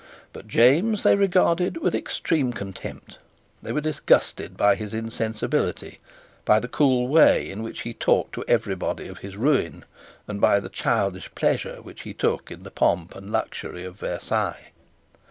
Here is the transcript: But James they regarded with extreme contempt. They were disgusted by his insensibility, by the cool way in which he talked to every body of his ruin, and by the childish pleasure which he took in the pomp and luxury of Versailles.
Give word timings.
But 0.33 0.47
James 0.47 1.03
they 1.03 1.15
regarded 1.15 1.77
with 1.77 1.93
extreme 1.93 2.53
contempt. 2.53 3.19
They 3.61 3.71
were 3.71 3.81
disgusted 3.81 4.57
by 4.57 4.73
his 4.75 4.95
insensibility, 4.95 5.99
by 6.43 6.59
the 6.59 6.67
cool 6.67 7.07
way 7.07 7.47
in 7.47 7.61
which 7.61 7.81
he 7.81 7.93
talked 7.93 8.33
to 8.33 8.43
every 8.47 8.73
body 8.73 9.07
of 9.07 9.19
his 9.19 9.37
ruin, 9.37 9.85
and 10.27 10.41
by 10.41 10.59
the 10.59 10.69
childish 10.69 11.29
pleasure 11.35 11.83
which 11.83 12.01
he 12.01 12.15
took 12.15 12.49
in 12.49 12.63
the 12.63 12.71
pomp 12.71 13.13
and 13.13 13.31
luxury 13.31 13.83
of 13.83 13.97
Versailles. 13.99 14.71